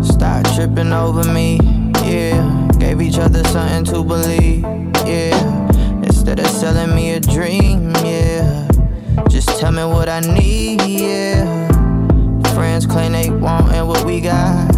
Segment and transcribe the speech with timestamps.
[0.00, 1.58] Start tripping over me,
[2.04, 2.68] yeah.
[2.78, 4.62] Gave each other something to believe,
[5.04, 5.34] yeah.
[6.04, 8.68] Instead of selling me a dream, yeah.
[9.28, 11.66] Just tell me what I need, yeah.
[12.54, 14.72] Friends claim they want, and what we got,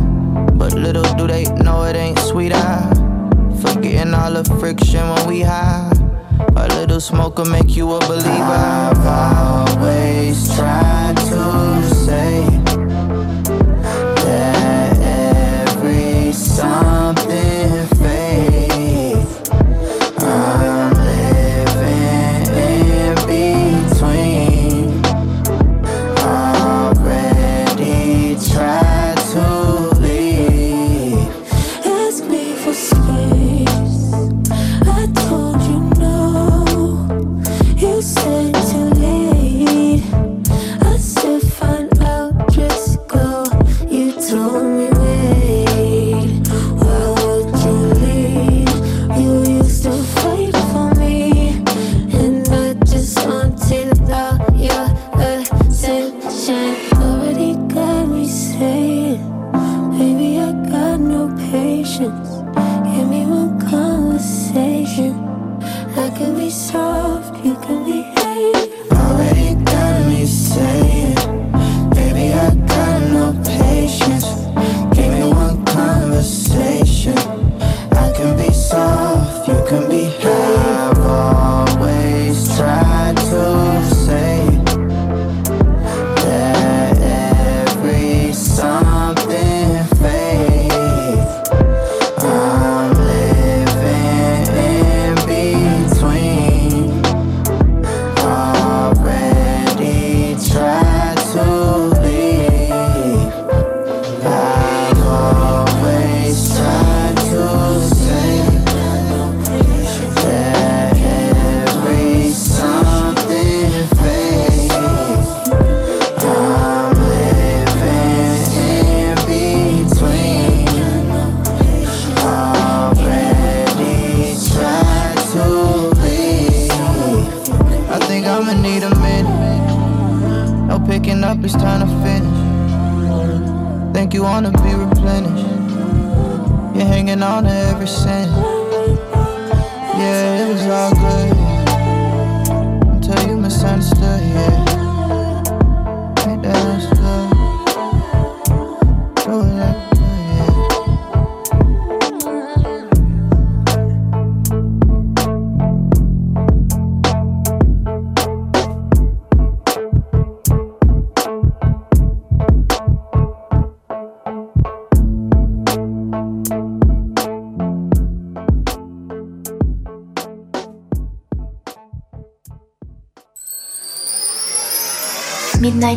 [0.54, 2.90] but little do they know it ain't sweet, I
[3.60, 5.90] Forgetting all the friction when we high.
[6.56, 8.26] A little smoke will make you a believer.
[8.30, 12.44] I've always tried to say
[14.24, 14.98] That
[15.68, 16.95] every song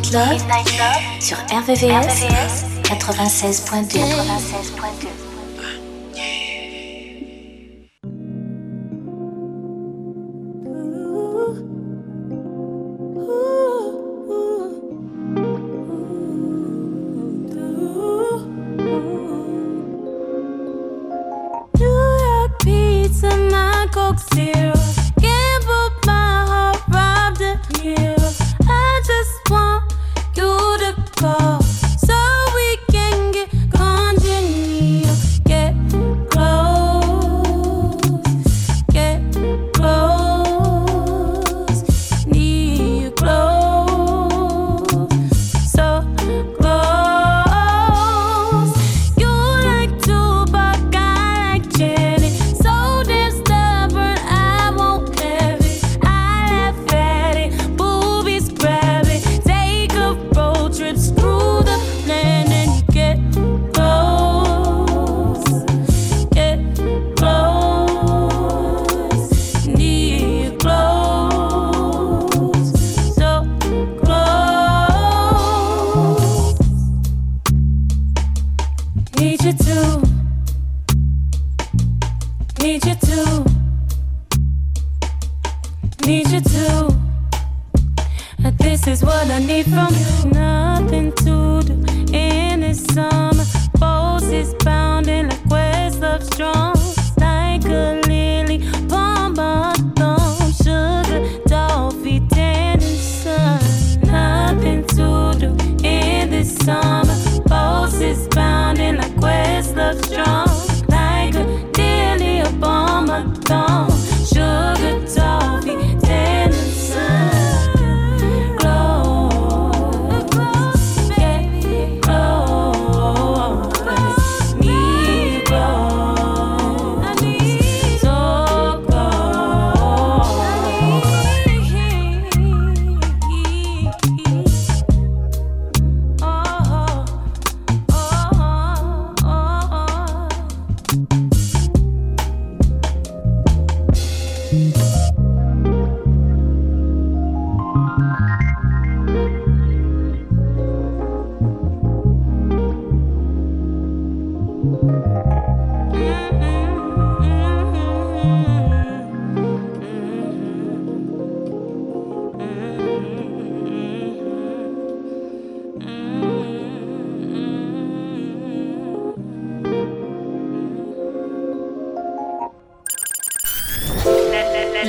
[0.07, 2.23] Midnight Love, sur RVVS,
[2.83, 4.78] 96.2.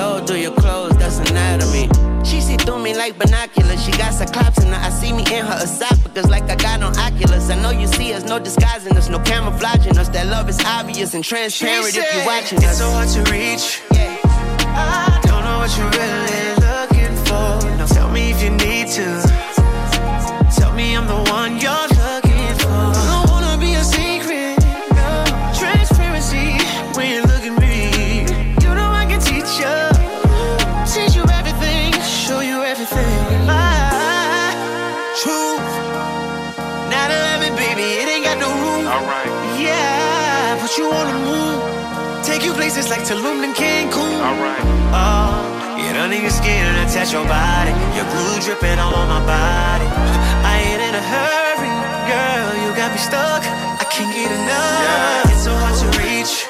[0.00, 1.88] I see your soul through your clothes, that's anatomy.
[2.24, 3.84] She see through me like binoculars.
[3.84, 4.80] She got cyclops in her.
[4.80, 7.50] I see me in her esophagus like I got on Oculus.
[7.50, 10.08] I know you see us, no disguising us, no camouflaging us.
[10.08, 12.64] That love is obvious and transparent if you're watching us.
[12.64, 13.82] It's so hard to reach.
[13.92, 17.76] I don't know what you're really looking for.
[17.76, 19.06] Now tell me if you need to.
[20.58, 21.79] Tell me I'm the one you're
[43.12, 44.20] Oh, you places like Tulum and Cancun.
[44.22, 44.64] alright.
[44.94, 47.70] Oh, get under your skin and attach your body.
[47.96, 49.86] Your glue dripping all on my body.
[50.46, 51.70] I ain't in a hurry,
[52.06, 52.54] girl.
[52.62, 53.42] You got me stuck.
[53.80, 55.26] I can't get enough.
[55.26, 55.30] Yeah.
[55.30, 56.49] It's so hard to reach.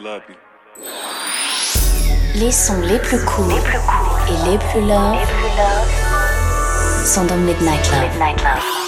[0.00, 0.22] Love.
[2.34, 5.18] Les sons les plus courts et les plus love
[7.04, 8.08] sont dans Midnight Love.
[8.20, 8.87] How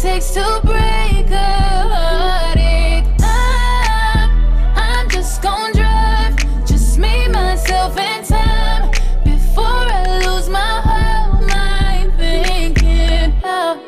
[0.00, 1.52] Takes to break a
[1.92, 3.04] heartache.
[3.20, 4.30] I'm,
[4.74, 6.36] I'm just gon' drive.
[6.64, 8.90] Just me, myself, and time.
[9.24, 13.78] Before I lose my whole mind thinking how.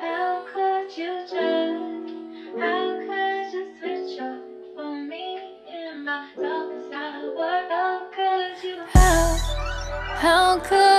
[0.00, 2.30] How could you turn?
[2.56, 4.40] How could you switch up
[4.76, 7.70] for me and my of work?
[7.70, 8.76] How could you?
[8.92, 9.36] How,
[10.14, 10.93] how could?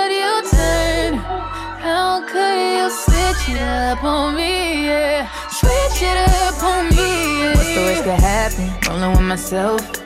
[2.56, 4.86] You switch it up on me?
[4.86, 7.40] Yeah, switch it up on me.
[7.40, 7.54] Yeah.
[7.54, 8.66] What's the worst could happen?
[8.88, 10.05] Rolling with myself.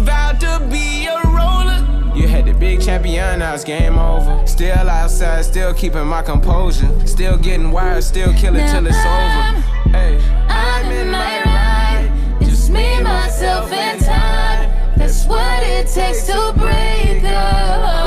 [0.00, 2.12] vowed to be a roller.
[2.14, 4.46] You had the big champion, now it's game over.
[4.46, 6.90] Still outside, still keeping my composure.
[7.06, 9.60] Still getting wired, still killing till it's over.
[9.90, 10.18] Hey,
[10.48, 12.38] I'm in my ride.
[12.40, 14.98] Just me, myself, and time.
[14.98, 18.01] That's what it takes to break a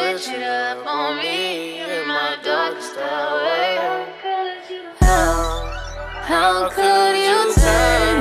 [0.00, 4.06] switch it up on me in my darkest hour?
[5.00, 5.68] How,
[6.22, 8.18] how could you turn?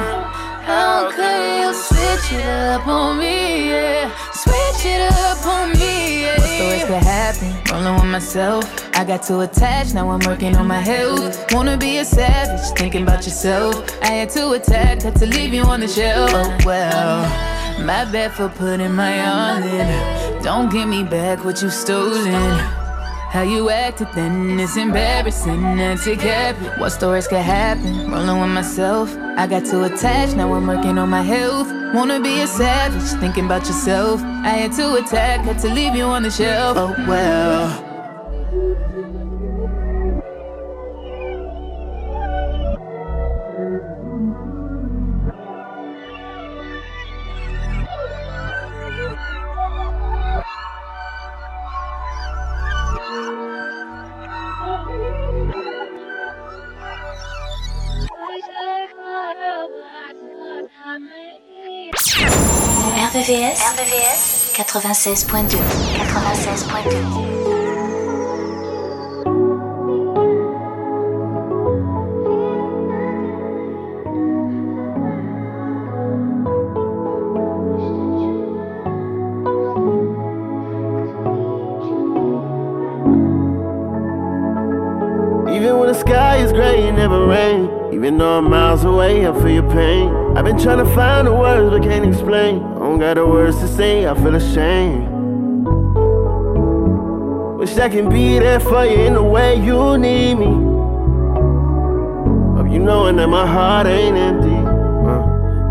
[0.67, 3.69] How could you switch it up on me?
[3.69, 4.12] Yeah.
[4.33, 5.09] Switch it up
[7.72, 8.66] Rolling with myself.
[8.96, 11.52] I got too attached, now I'm working on my health.
[11.54, 13.86] Wanna be a savage, thinking about yourself.
[14.02, 16.32] I had to attack, had to leave you on the shelf.
[16.34, 17.22] Oh well,
[17.86, 20.44] my bad for putting my all in.
[20.44, 22.78] Don't give me back what you stolen.
[23.29, 26.79] How you acted then is embarrassing and to cap it.
[26.79, 28.09] What stories could happen?
[28.12, 29.15] Rolling with myself.
[29.38, 31.67] I got too attached, now I'm working on my health.
[31.93, 34.19] Wanna be a savage, thinking about yourself.
[34.24, 36.75] I had to attack, had to leave you on the shelf.
[36.75, 37.86] Oh well.
[63.20, 67.50] RVVS, RVVS 96.2 96.2
[85.53, 87.70] Even when the sky is gray, it never rain.
[87.92, 90.10] Even though I'm miles away, I feel your pain.
[90.38, 92.78] I've been trying to find the words but can't explain.
[93.00, 95.07] Got the words to say, I feel ashamed.
[97.57, 100.48] Wish I can be there for you in the way you need me.
[102.57, 104.50] Hope you knowing that my heart ain't empty.
[104.50, 105.24] Uh,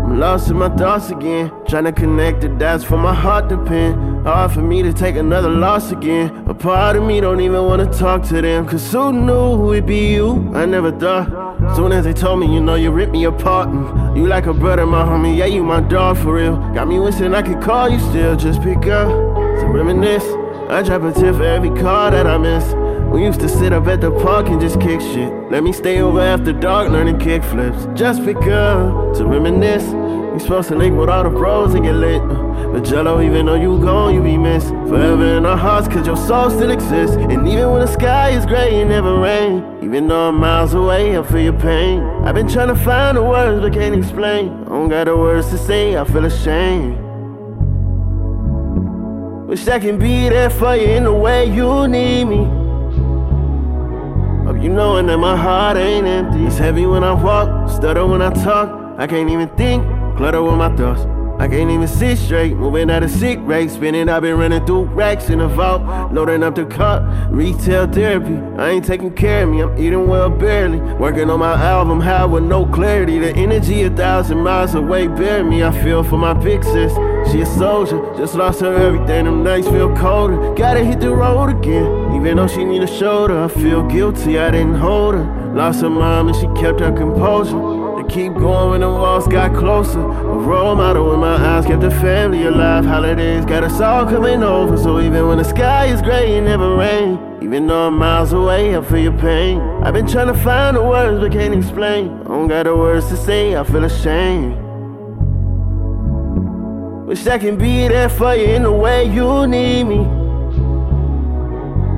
[0.05, 1.51] I'm lost in my thoughts again.
[1.67, 4.23] Trying to connect the dots for my heart to pin.
[4.23, 6.45] Hard for me to take another loss again.
[6.47, 8.67] A part of me don't even wanna talk to them.
[8.67, 10.51] Cause who knew it'd be you?
[10.55, 11.49] I never thought.
[11.75, 13.69] Soon as they told me, you know, you ripped me apart.
[13.69, 15.37] Mm, You like a brother, my homie.
[15.37, 16.57] Yeah, you my dog for real.
[16.73, 18.35] Got me wishing I could call you still.
[18.35, 20.25] Just pick up to reminisce.
[20.69, 22.73] I drop a tip for every car that I miss.
[23.13, 25.31] We used to sit up at the park and just kick shit.
[25.51, 27.87] Let me stay over after dark learning kick flips.
[27.93, 29.85] Just pick up to reminisce.
[30.33, 32.21] We supposed to link with all the bros and get lit.
[32.71, 34.69] But Jello, even though you gone, you be missed.
[34.69, 37.15] Forever in our hearts, cause your soul still exists.
[37.15, 39.65] And even when the sky is gray, it never rain.
[39.81, 42.01] Even though I'm miles away, I feel your pain.
[42.23, 44.51] I've been trying to find the words, but can't explain.
[44.65, 46.95] I don't got the words to say, I feel ashamed.
[49.47, 52.45] Wish I can be there for you in the way you need me.
[54.45, 56.45] Hope you knowing that my heart ain't empty.
[56.45, 58.69] It's heavy when I walk, stutter when I talk.
[58.99, 59.83] I can't even think,
[60.17, 61.01] clutter with my thoughts.
[61.39, 63.71] I can't even sit straight, moving at a sick rate.
[63.71, 67.01] Spinning, I've been running through racks in the vault, loading up the cup.
[67.29, 70.79] Retail therapy, I ain't taking care of me, I'm eating well barely.
[70.79, 73.19] Working on my album, high with no clarity.
[73.19, 75.63] The energy a thousand miles away, bear me.
[75.63, 76.93] I feel for my big sis.
[77.31, 79.25] She a soldier, just lost her everything.
[79.25, 80.53] Them nights feel colder.
[80.55, 82.15] Gotta hit the road again.
[82.15, 84.39] Even though she need a shoulder, I feel guilty.
[84.39, 85.53] I didn't hold her.
[85.53, 87.68] Lost her mom and she kept her composure.
[88.09, 89.99] Keep going when the walls got closer.
[89.99, 92.83] A role model in my eyes kept the family alive.
[92.83, 94.77] Holidays got us all coming over.
[94.77, 97.19] So even when the sky is gray, it never rain.
[97.43, 99.59] Even though I'm miles away, I feel your pain.
[99.83, 102.09] I've been trying to find the words but can't explain.
[102.21, 104.57] I don't got the words to say, I feel ashamed.
[107.05, 110.03] Wish I can be there for you in the way you need me.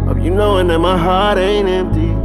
[0.07, 2.20] Hope you knowing that my heart ain't empty.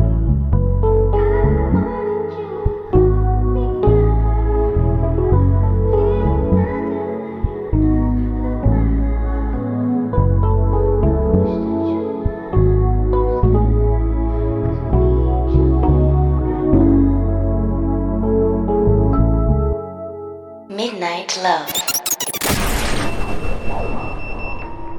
[21.26, 21.66] Night Love.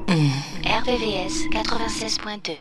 [0.08, 0.32] Mm.
[0.64, 2.58] RVVS 96.2.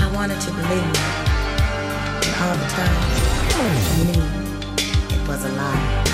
[0.00, 0.96] I wanted to believe
[2.40, 2.66] all the
[5.14, 6.04] it was a lie.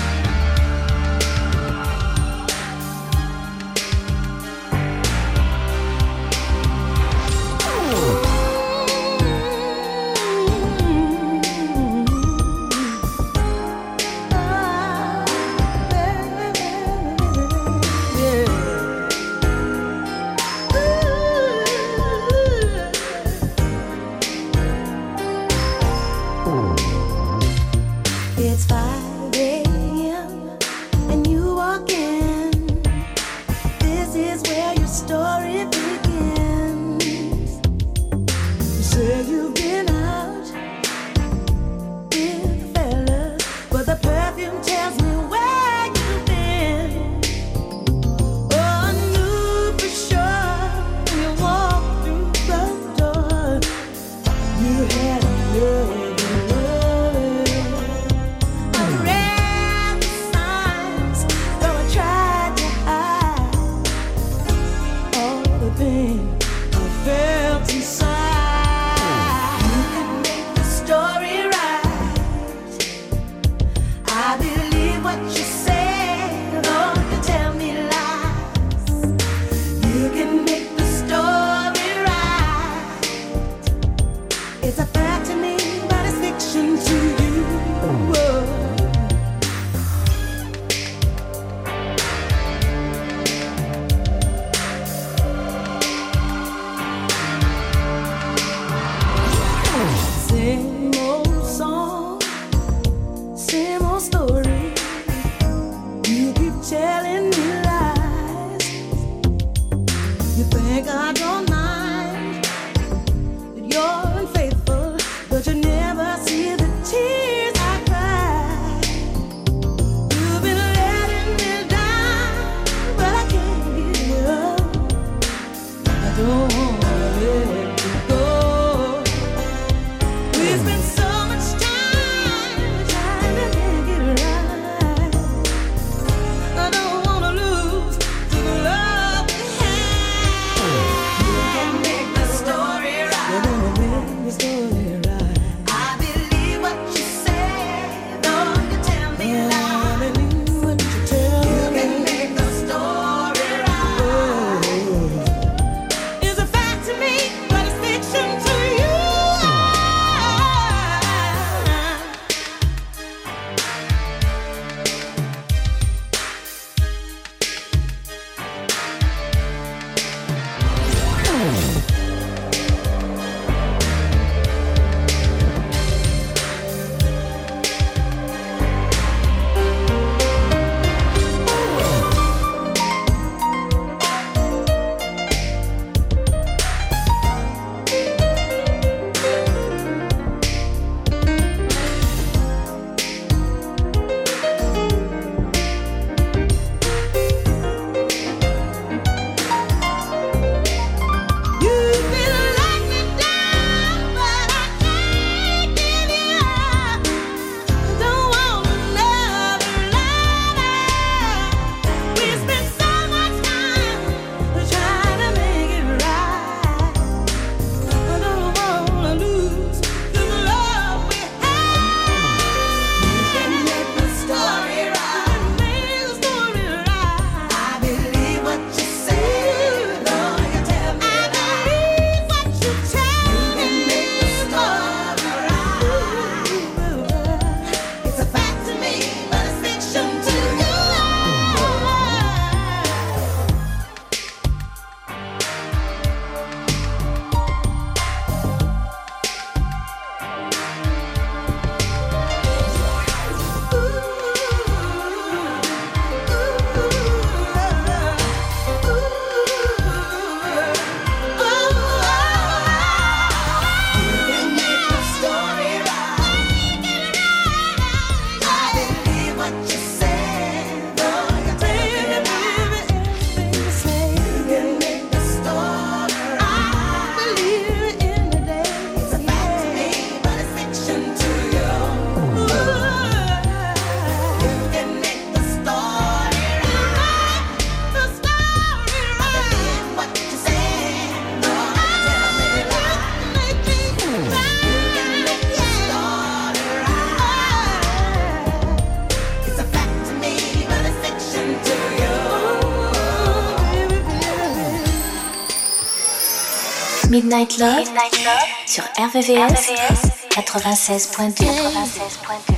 [307.31, 310.01] Midnight Love, Midnight Love sur RVVS, RVVS
[310.35, 311.45] 96.2.
[311.45, 312.55] 96.2.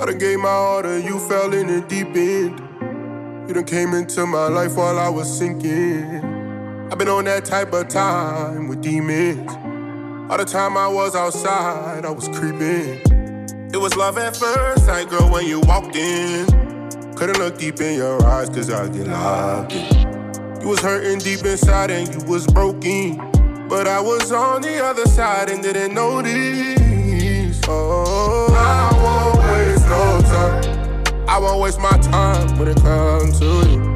[0.00, 2.60] I done gave my heart and you fell in the deep end.
[3.48, 6.33] You done came into my life while I was sinking.
[6.94, 9.50] I've been on that type of time with demons.
[10.30, 13.00] All the time I was outside, I was creeping.
[13.72, 16.46] It was love at first sight, girl, when you walked in.
[17.16, 20.60] Couldn't look deep in your eyes, cause I get locked in.
[20.60, 23.16] You was hurting deep inside and you was broken.
[23.68, 27.60] But I was on the other side and didn't notice.
[27.66, 31.26] Oh, I won't waste no time.
[31.28, 33.93] I won't waste my time when it comes to you.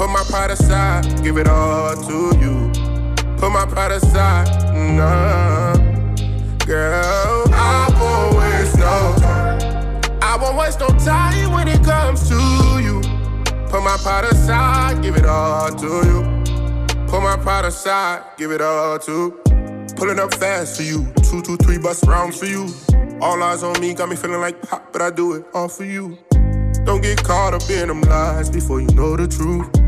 [0.00, 2.72] Put my pride aside, give it all to you.
[3.36, 4.48] Put my pride aside,
[4.96, 5.76] nah.
[6.64, 10.18] Girl, I won't waste no.
[10.22, 12.34] I won't waste no time when it comes to
[12.82, 13.02] you.
[13.68, 16.22] Put my pride aside, give it all to you.
[17.06, 19.32] Put my pride aside, give it all to.
[19.96, 22.68] Pulling up fast for you, two, two, three bus rounds for you.
[23.20, 25.84] All eyes on me, got me feeling like pop, but I do it all for
[25.84, 26.16] you.
[26.86, 29.79] Don't get caught up in them lies before you know the truth.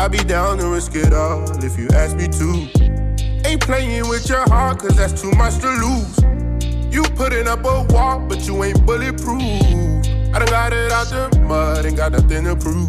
[0.00, 3.48] I be down to risk it all if you ask me to.
[3.48, 6.94] Ain't playing with your heart, cause that's too much to lose.
[6.94, 9.42] You putting up a wall, but you ain't bulletproof.
[9.42, 12.88] I done got it out the mud, ain't got nothing to prove.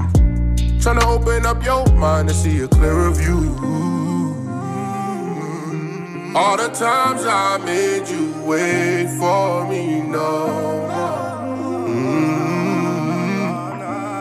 [0.79, 3.55] Tryna open up your mind to see a clearer view.
[6.35, 10.85] All the times I made you wait for me, no.
[11.89, 12.38] Mm.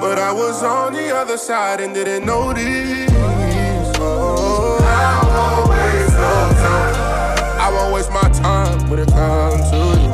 [0.00, 3.10] But I was on the other side and didn't notice.
[3.98, 6.32] Oh, I won't waste no
[6.62, 7.60] time.
[7.60, 10.08] I won't waste my time when it comes to you.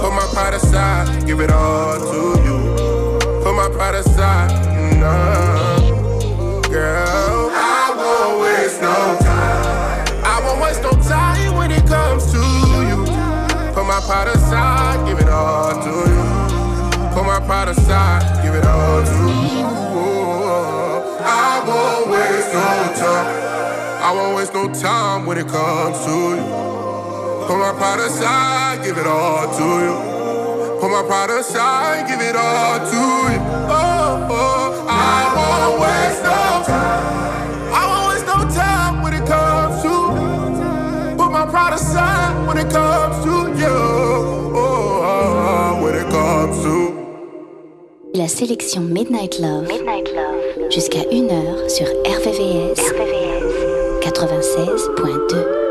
[0.00, 3.18] Put my pride aside, give it all to you.
[3.44, 4.50] Put my pride aside,
[4.98, 5.78] nah.
[6.68, 10.06] Girl, I won't waste no time.
[10.24, 13.04] I won't waste no time when it comes to you.
[13.74, 16.25] Put my pride aside, give it all to you.
[17.16, 19.10] Put my pride aside, give it all to
[19.56, 19.64] you.
[21.24, 24.02] I won't waste no time.
[24.02, 27.46] I won't waste no time when it comes to you.
[27.46, 30.78] Put my pride aside, give it all to you.
[30.78, 33.40] Put my pride aside, give it all to you.
[33.70, 37.25] Oh, oh, I won't waste no time.
[48.16, 49.68] La sélection Midnight Love,
[50.70, 52.80] jusqu'à 1h sur RVVS,
[54.00, 55.66] 96.2.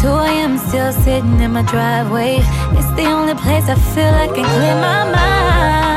[0.00, 0.56] Two a.m.
[0.58, 2.36] still sitting in my driveway.
[2.76, 5.87] It's the only place I feel I can clear my mind.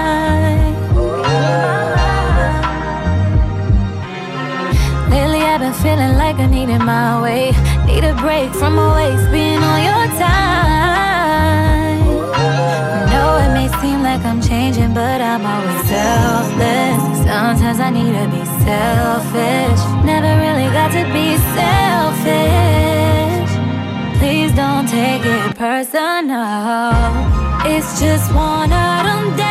[5.61, 7.51] Been feeling like I needed my way.
[7.85, 11.99] Need a break from always being on your time.
[13.13, 17.01] No, it may seem like I'm changing, but I'm always selfless.
[17.29, 19.81] Sometimes I need to be selfish.
[20.03, 23.51] Never really got to be selfish.
[24.17, 26.91] Please don't take it personal.
[27.73, 29.50] It's just one of them days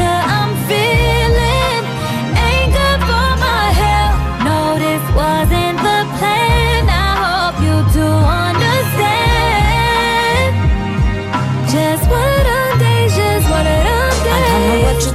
[0.00, 1.29] pressure I'm feeling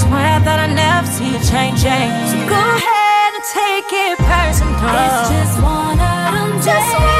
[0.00, 2.08] I swear that I never see you changing.
[2.32, 4.80] So go ahead and take it personal.
[4.80, 7.19] It's just one of them days.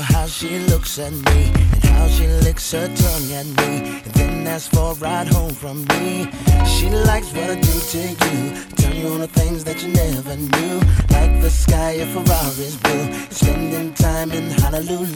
[0.00, 4.00] how she looks at me and how she licks her tongue at me.
[4.04, 6.28] And then asks for a ride home from me.
[6.66, 8.64] She likes what I do to you.
[8.76, 10.76] tell you all the things that you never knew.
[11.10, 13.06] Like the sky of Ferrari's blue.
[13.30, 15.06] Spending time in Honolulu.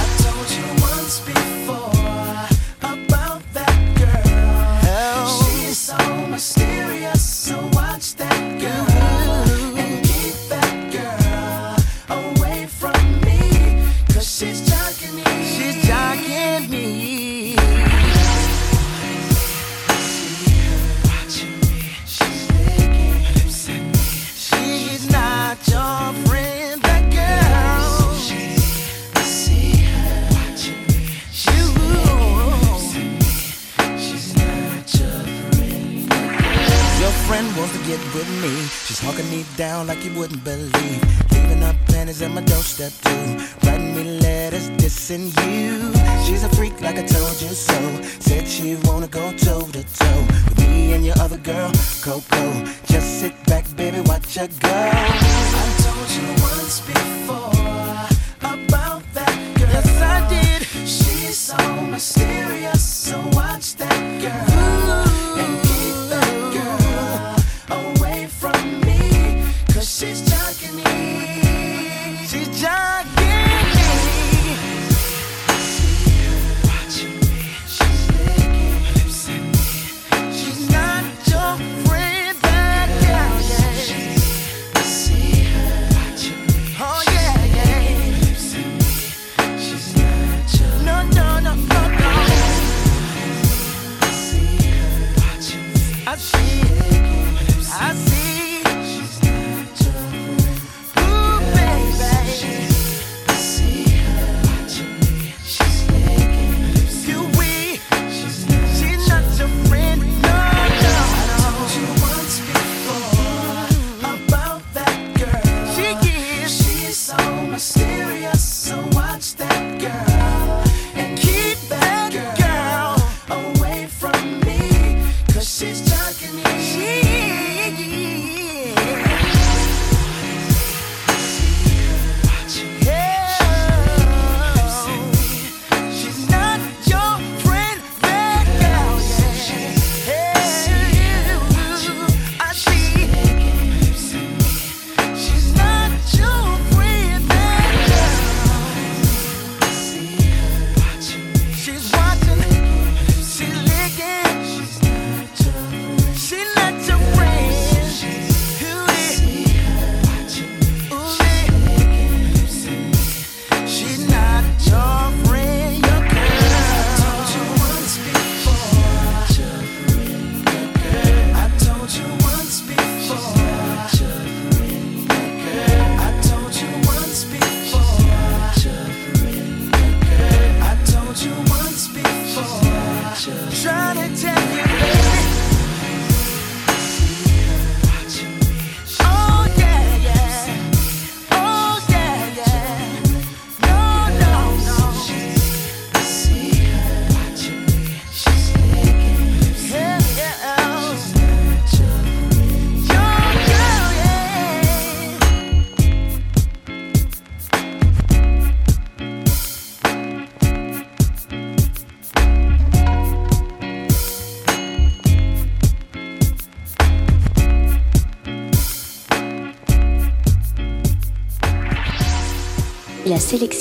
[0.00, 1.81] I told you once before.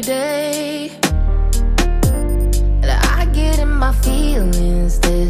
[0.00, 0.90] every day.
[2.82, 4.98] And I get in my feelings.
[5.00, 5.29] This.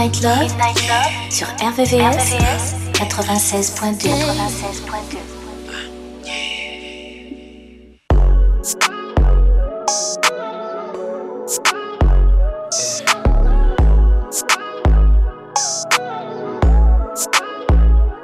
[0.00, 0.50] Midnight Love,
[1.28, 2.32] sur RVVS,
[2.94, 4.08] 96.2.
[4.08, 5.18] 96.2.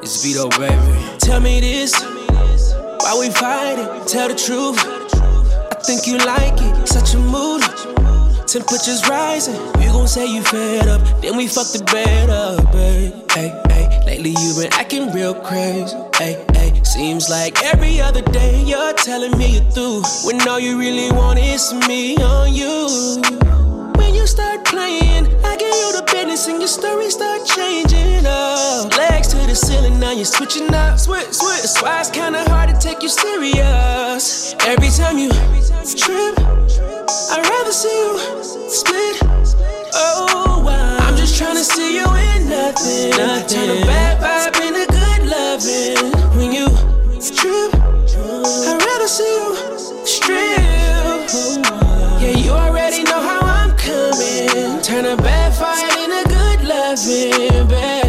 [0.00, 0.76] It's Vito, baby.
[1.18, 1.92] Tell me this,
[3.00, 3.86] why we fighting?
[4.06, 4.82] Tell the truth.
[5.70, 7.95] I think you like it, such a mood.
[8.46, 13.12] Temperatures rising, you gon' say you fed up, then we fuck the bed up, babe.
[13.32, 15.96] Hey, hey, lately you been acting real crazy.
[16.14, 20.78] Hey, hey, seems like every other day you're telling me you're through, when all you
[20.78, 23.20] really want is me on you.
[23.98, 28.96] When you start playing, I give you the business and your story start changing up.
[28.96, 31.00] Legs to the ceiling, now you're switching up.
[31.00, 31.62] Switch, switch.
[31.62, 34.54] That's why it's kinda hard to take you serious.
[34.60, 35.30] Every time you
[35.98, 36.38] trip,
[37.08, 38.18] I'd rather see you
[38.68, 39.22] split.
[39.94, 40.98] Oh, wow.
[41.00, 43.10] I'm just tryna see you in nothing.
[43.10, 43.48] nothing.
[43.48, 46.12] Turn a bad vibe into good loving.
[46.36, 46.66] When you
[47.36, 50.58] trip, I'd rather see you strip.
[52.20, 54.82] Yeah, you already know how I'm coming.
[54.82, 58.05] Turn a bad fight into good loving, babe.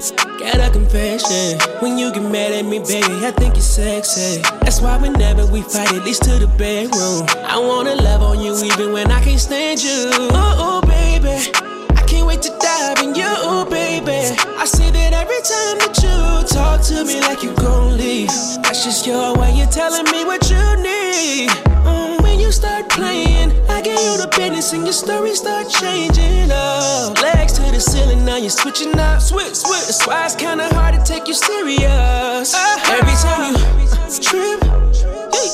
[0.00, 1.60] Got a confession.
[1.80, 4.40] When you get mad at me, baby, I think you're sexy.
[4.62, 7.26] That's why whenever we fight, at least to the bedroom.
[7.44, 10.08] I wanna love on you even when I can't stand you.
[10.32, 11.52] Oh, baby.
[11.98, 14.32] I can't wait to dive in you, baby.
[14.56, 18.28] I see that every time that you talk to me like you gon' leave.
[18.62, 21.50] That's just your way of telling me what you need.
[21.84, 27.20] Mm, you start playing, I get you the business and your story start changing up.
[27.20, 29.20] Legs to the ceiling, now you're switching up.
[29.20, 29.86] Switch, switch.
[29.86, 32.54] That's why it's kinda hard to take you serious.
[32.54, 32.96] Uh-huh.
[32.98, 33.86] Every time you
[34.20, 34.60] trip,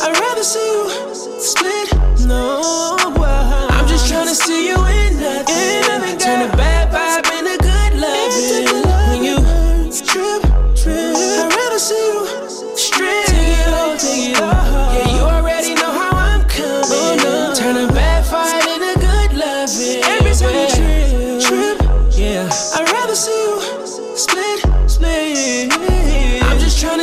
[0.03, 1.93] I'd rather see you split.
[2.27, 2.63] No,
[3.71, 5.87] I'm just tryna see you in nothing.
[5.87, 6.17] Turn a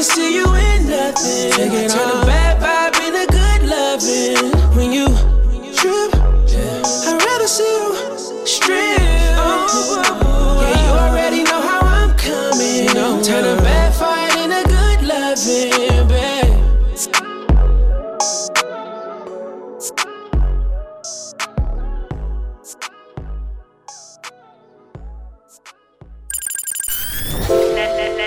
[0.03, 1.51] See you in nothing.
[1.87, 4.51] Turn a bad vibe into good loving.
[4.75, 5.07] When you
[5.73, 6.13] trip,
[7.07, 8.99] I'd rather see you strip.
[8.99, 10.22] Yeah,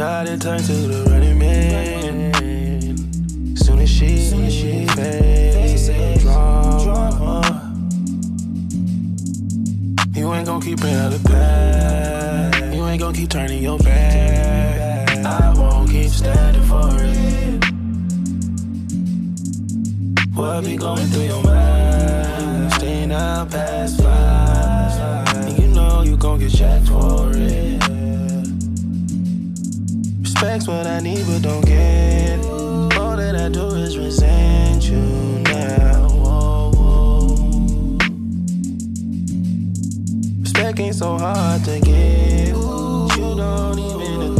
[0.00, 2.32] Shot it turned to the running man.
[3.54, 4.16] Soon as she,
[4.48, 6.18] she faced the
[6.82, 7.74] drama.
[10.14, 12.74] You ain't gon' keep it out the past.
[12.74, 15.18] You ain't gon' keep turning your back.
[15.18, 17.62] I won't keep standing for it.
[20.34, 22.72] What be going through your mind?
[22.72, 25.46] Staying out past five.
[25.46, 27.89] And you know you gon' get checked for it.
[30.42, 32.38] Respect's what I need, but don't get.
[32.96, 34.96] All that I do is resent you
[35.42, 36.06] now.
[40.40, 42.56] Respect ain't so hard to get.
[42.56, 44.39] You don't even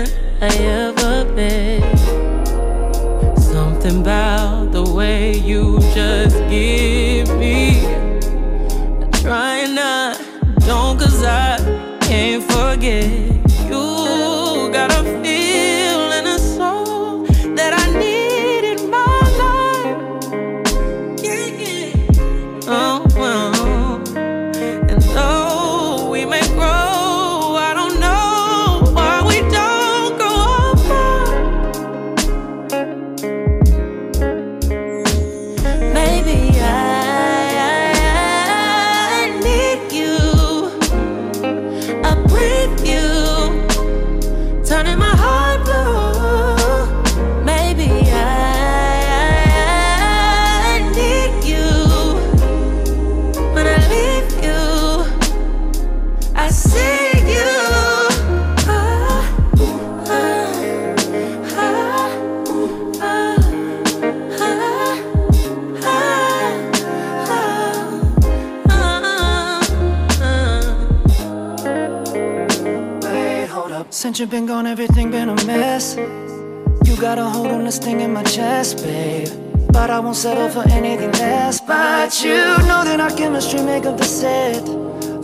[74.21, 75.95] you been gone, everything been a mess.
[75.95, 79.27] You got a hold on this thing in my chest, babe.
[79.71, 81.59] But I won't settle for anything less.
[81.59, 82.37] But you
[82.69, 84.63] know that our chemistry make up the set.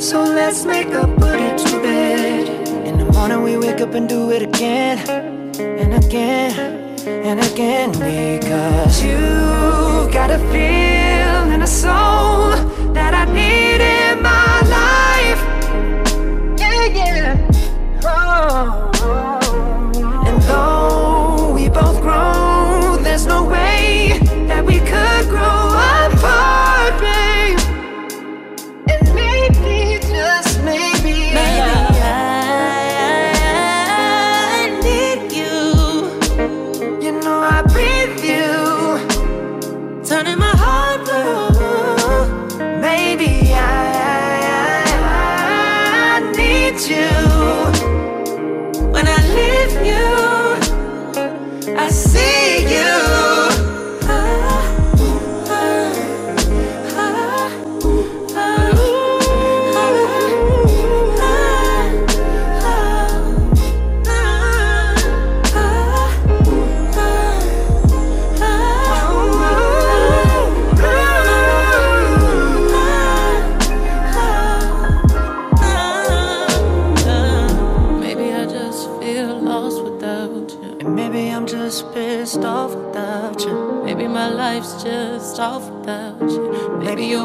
[0.01, 2.67] So let's make up, put it to bed.
[2.87, 4.97] In the morning we wake up and do it again,
[5.59, 7.91] and again, and again.
[7.91, 9.19] Because you
[10.11, 12.49] got a feel and a soul
[12.93, 15.41] that I need in my life.
[16.59, 17.51] Yeah, yeah.
[18.03, 18.86] Oh.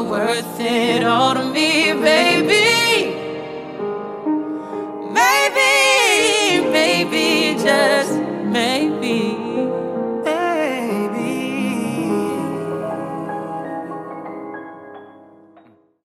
[0.09, 1.42] worth it all